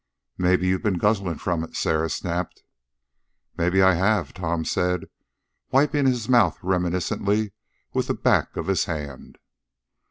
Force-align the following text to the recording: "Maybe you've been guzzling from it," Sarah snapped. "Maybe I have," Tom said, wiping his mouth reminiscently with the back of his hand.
"Maybe 0.39 0.65
you've 0.65 0.81
been 0.81 0.97
guzzling 0.97 1.37
from 1.37 1.63
it," 1.63 1.75
Sarah 1.75 2.09
snapped. 2.09 2.63
"Maybe 3.55 3.83
I 3.83 3.93
have," 3.93 4.33
Tom 4.33 4.65
said, 4.65 5.05
wiping 5.71 6.07
his 6.07 6.27
mouth 6.27 6.57
reminiscently 6.63 7.53
with 7.93 8.07
the 8.07 8.15
back 8.15 8.57
of 8.57 8.65
his 8.65 8.85
hand. 8.85 9.37